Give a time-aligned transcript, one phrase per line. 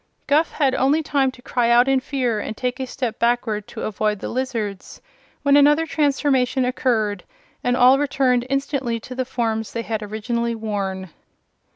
[0.25, 3.83] Guph had only time to cry out in fear and take a step backward to
[3.83, 4.99] avoid the lizards
[5.43, 7.23] when another transformation occurred,
[7.63, 11.11] and all returned instantly to the forms they had originally worn.